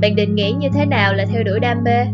[0.00, 2.04] Bạn định nghĩ như thế nào là theo đuổi đam mê?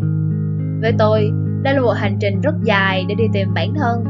[0.81, 4.05] Với tôi, đây là một hành trình rất dài để đi tìm bản thân,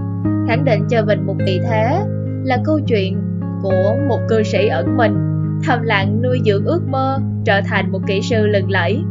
[0.49, 2.01] khẳng định cho mình một vị thế,
[2.45, 3.19] là câu chuyện
[3.63, 5.15] của một cư sĩ ẩn mình,
[5.65, 9.03] thầm lặng nuôi dưỡng ước mơ, trở thành một kỹ sư lừng lẫy.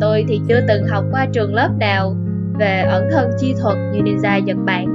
[0.00, 2.16] Tôi thì chưa từng học qua trường lớp nào
[2.58, 4.86] về ẩn thân chi thuật như ninja Nhật Bản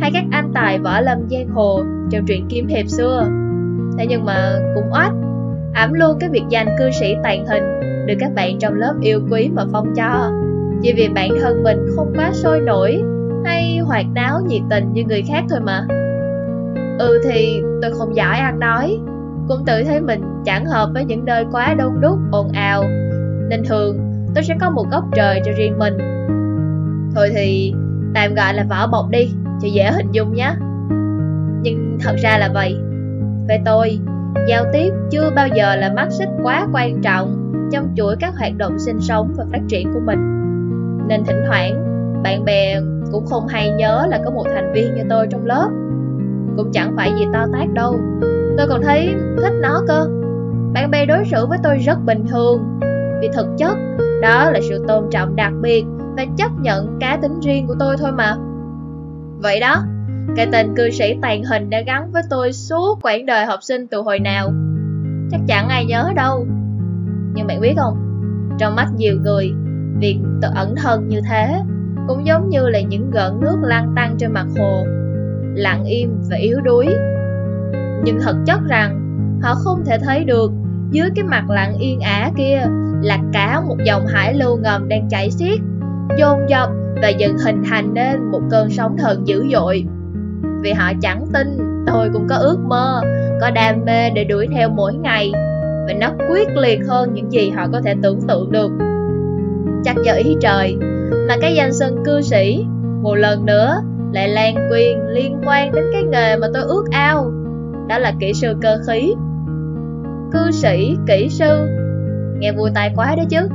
[0.00, 3.26] hay các anh tài võ lâm giang hồ trong truyện kiếm hiệp xưa.
[3.98, 5.12] Thế nhưng mà cũng oách,
[5.74, 7.62] ảm luôn cái biệt danh cư sĩ tàn hình
[8.06, 10.32] được các bạn trong lớp yêu quý mà phong cho.
[10.82, 13.02] Chỉ vì bản thân mình không quá sôi nổi
[13.44, 15.86] hay hoạt náo nhiệt tình như người khác thôi mà.
[16.98, 18.98] Ừ thì tôi không giỏi ăn nói,
[19.48, 22.84] cũng tự thấy mình chẳng hợp với những nơi quá đông đúc, ồn ào.
[23.48, 23.98] Nên thường
[24.34, 25.98] tôi sẽ có một góc trời cho riêng mình.
[27.14, 27.74] Thôi thì
[28.14, 29.30] tạm gọi là vỏ bọc đi,
[29.62, 30.52] cho dễ hình dung nhé.
[31.62, 32.76] Nhưng thật ra là vậy.
[33.48, 33.98] Về tôi,
[34.48, 38.52] giao tiếp chưa bao giờ là mắt xích quá quan trọng trong chuỗi các hoạt
[38.56, 40.18] động sinh sống và phát triển của mình.
[41.08, 41.84] Nên thỉnh thoảng,
[42.22, 42.80] bạn bè
[43.12, 45.68] cũng không hay nhớ là có một thành viên như tôi trong lớp.
[46.56, 48.00] Cũng chẳng phải gì to tát đâu.
[48.58, 50.08] Tôi còn thấy thích nó cơ.
[50.72, 52.80] Bạn bè đối xử với tôi rất bình thường.
[53.20, 53.76] Vì thực chất,
[54.22, 55.84] đó là sự tôn trọng đặc biệt
[56.16, 58.36] và chấp nhận cá tính riêng của tôi thôi mà.
[59.38, 59.82] Vậy đó,
[60.36, 63.86] cái tên cư sĩ tàn hình đã gắn với tôi suốt quãng đời học sinh
[63.86, 64.52] từ hồi nào.
[65.30, 66.46] Chắc chẳng ai nhớ đâu.
[67.34, 67.96] Nhưng bạn biết không,
[68.58, 69.52] trong mắt nhiều người,
[70.00, 71.60] việc tự ẩn thân như thế
[72.08, 74.84] cũng giống như là những gợn nước lăn tăng trên mặt hồ,
[75.54, 76.86] lặng im và yếu đuối.
[78.04, 79.00] Nhưng thật chất rằng,
[79.42, 80.52] họ không thể thấy được
[80.90, 82.62] dưới cái mặt lặng yên ả kia
[83.02, 85.60] là cả một dòng hải lưu ngầm đang chảy xiết,
[86.18, 86.68] dồn dập
[87.02, 89.84] và dần hình thành nên một cơn sóng thần dữ dội.
[90.64, 93.00] Vì họ chẳng tin tôi cũng có ước mơ,
[93.40, 95.32] có đam mê để đuổi theo mỗi ngày
[95.86, 98.70] và nó quyết liệt hơn những gì họ có thể tưởng tượng được.
[99.84, 100.76] Chắc do ý trời
[101.28, 102.66] mà cái danh xưng cư sĩ
[103.02, 107.30] một lần nữa lại lan quyền liên quan đến cái nghề mà tôi ước ao,
[107.88, 109.14] đó là kỹ sư cơ khí.
[110.32, 111.68] Cư sĩ, kỹ sư,
[112.38, 113.48] nghe vui tai quá đó chứ.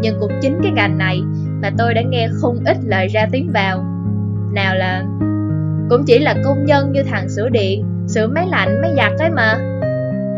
[0.00, 1.22] Nhưng cũng chính cái ngành này
[1.62, 3.84] mà tôi đã nghe không ít lời ra tiếng vào.
[4.52, 5.04] Nào là
[5.90, 9.30] cũng chỉ là công nhân như thằng sửa điện, sửa máy lạnh, máy giặt ấy
[9.30, 9.58] mà.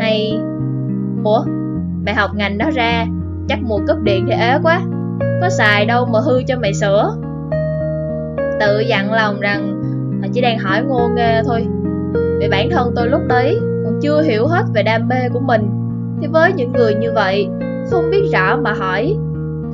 [0.01, 0.41] Hay
[1.25, 1.45] Ủa,
[2.05, 3.07] mày học ngành đó ra,
[3.49, 4.81] chắc mua cúp điện thì ế quá.
[5.41, 7.17] Có xài đâu mà hư cho mày sửa.
[8.61, 9.81] Tự dặn lòng rằng
[10.33, 11.67] chỉ đang hỏi ngô nghê thôi.
[12.41, 15.71] Vì bản thân tôi lúc đấy còn chưa hiểu hết về đam mê của mình.
[16.21, 17.49] Thì với những người như vậy,
[17.91, 19.17] không biết rõ mà hỏi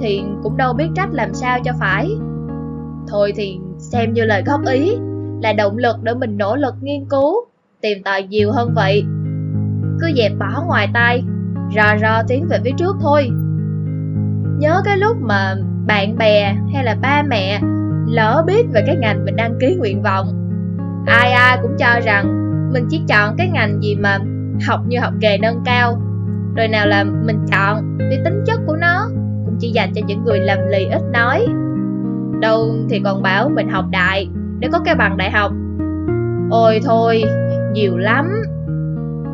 [0.01, 2.17] Thì cũng đâu biết trách làm sao cho phải.
[3.09, 4.97] Thôi thì xem như lời góp ý.
[5.43, 7.35] Là động lực để mình nỗ lực nghiên cứu,
[7.81, 9.05] Tìm tòi nhiều hơn vậy.
[10.01, 11.23] Cứ dẹp bỏ ngoài tay
[11.77, 13.31] rò rò tiến về phía trước thôi.
[14.59, 15.55] Nhớ cái lúc mà
[15.87, 17.61] bạn bè hay là ba mẹ
[18.07, 20.27] lỡ biết về cái ngành mình đăng ký nguyện vọng,
[21.07, 22.43] Ai ai cũng cho rằng
[22.73, 24.19] mình chỉ chọn cái ngành gì mà
[24.67, 26.03] học như học nghề nâng cao.
[26.57, 29.07] Rồi nào là mình chọn vì tính chất của nó
[29.45, 31.47] cũng chỉ dành cho những người lầm lì ít nói.
[32.41, 35.53] Đâu thì còn bảo mình học đại để có cái bằng đại học.
[36.51, 37.23] Ôi thôi,
[37.73, 38.43] nhiều lắm.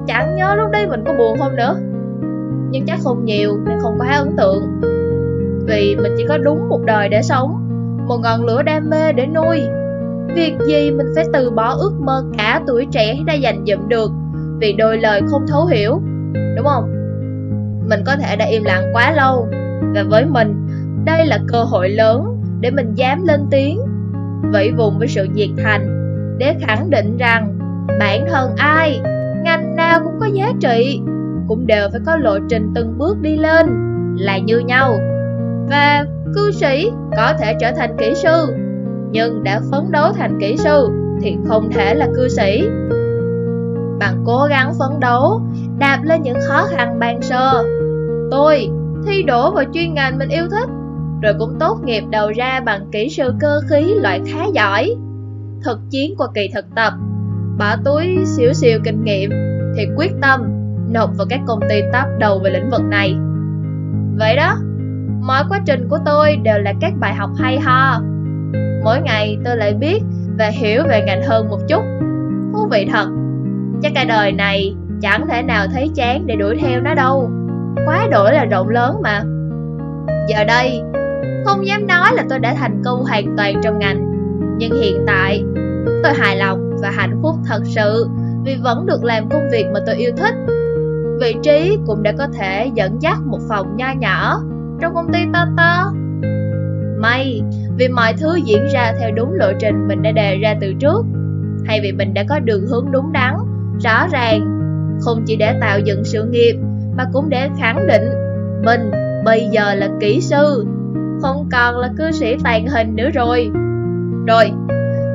[0.07, 1.77] Chẳng nhớ lúc đấy mình có buồn không nữa.
[2.71, 4.81] Nhưng chắc không nhiều nên không quá ấn tượng.
[5.67, 7.59] Vì mình chỉ có đúng một đời để sống
[8.09, 9.61] một ngọn lửa đam mê để nuôi.
[10.35, 14.11] Việc gì mình phải từ bỏ ước mơ cả tuổi trẻ đã dành dụm được
[14.61, 16.01] vì đôi lời không thấu hiểu
[16.57, 16.91] đúng không?
[17.89, 19.49] Mình có thể đã im lặng quá lâu
[19.95, 20.67] và với mình
[21.05, 23.81] đây là cơ hội lớn để mình dám lên tiếng
[24.43, 25.99] vẫy vùng với sự nhiệt thành.
[26.39, 27.59] Để khẳng định rằng,
[28.01, 29.01] bản thân ai,
[29.45, 31.01] ngành nào cũng có giá trị,
[31.49, 33.67] cũng đều phải có lộ trình từng bước đi lên,
[34.19, 34.99] là như nhau.
[35.71, 36.05] Và
[36.35, 38.55] cư sĩ có thể trở thành kỹ sư,
[39.11, 40.89] nhưng đã phấn đấu thành kỹ sư
[41.23, 42.69] thì không thể là cư sĩ.
[43.99, 45.41] Bằng cố gắng phấn đấu,
[45.79, 47.65] đạp lên những khó khăn ban sơ.
[48.31, 48.69] Tôi
[49.07, 50.69] thi đổ vào chuyên ngành mình yêu thích
[51.23, 54.95] rồi cũng tốt nghiệp đầu ra bằng kỹ sư cơ khí loại khá giỏi
[55.65, 56.93] thực chiến qua kỳ thực tập
[57.59, 59.31] bỏ túi xíu xìu kinh nghiệm
[59.77, 63.17] thì quyết tâm nộp vào các công ty top đầu về lĩnh vực này.
[64.19, 64.57] Vậy đó,
[65.21, 68.01] mọi quá trình của tôi đều là các bài học hay ho.
[68.85, 70.03] Mỗi ngày tôi lại biết
[70.39, 71.83] và hiểu về ngành hơn một chút.
[72.53, 73.07] Thú vị thật.
[73.83, 77.31] Chắc cả đời này chẳng thể nào thấy chán để đuổi theo nó đâu.
[77.87, 79.23] Quá đổi là rộng lớn mà.
[80.29, 80.83] Giờ đây,
[81.45, 84.13] không dám nói là tôi đã thành công hoàn toàn trong ngành.
[84.59, 85.45] Nhưng hiện tại,
[86.03, 88.07] tôi hài lòng và hạnh phúc thật sự
[88.45, 90.35] vì vẫn được làm công việc mà tôi yêu thích
[91.23, 94.43] vị trí cũng đã có thể dẫn dắt một phòng nho nhỏ
[94.81, 95.93] trong công ty to to.
[96.99, 97.43] May
[97.77, 101.05] vì mọi thứ diễn ra theo đúng lộ trình mình đã đề ra từ trước,
[101.67, 103.35] hay vì mình đã có đường hướng đúng đắn,
[103.85, 104.41] rõ ràng,
[105.01, 106.55] không chỉ để tạo dựng sự nghiệp
[106.97, 108.03] mà cũng để khẳng định
[108.65, 108.91] mình
[109.25, 110.67] bây giờ là kỹ sư,
[111.23, 113.51] không còn là cư sĩ tàn hình nữa rồi.
[114.27, 114.53] Rồi,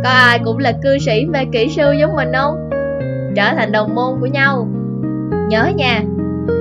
[0.03, 2.69] có ai cũng là cư sĩ và kỹ sư giống mình không?
[3.35, 4.67] Trở thành đồng môn của nhau.
[5.49, 6.03] Nhớ nha,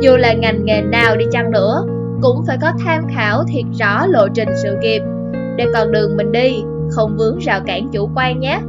[0.03, 1.85] dù là ngành nghề nào đi chăng nữa,
[2.23, 5.03] cũng phải có tham khảo thiệt rõ lộ trình sự nghiệp
[5.57, 8.61] để con đường mình đi không vướng rào cản chủ quan nhé.